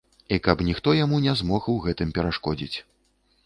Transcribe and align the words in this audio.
І 0.35 0.37
каб 0.47 0.63
ніхто 0.69 0.95
яму 1.03 1.21
не 1.27 1.37
змог 1.43 1.69
у 1.77 1.77
гэтым 1.87 2.17
перашкодзіць. 2.19 2.77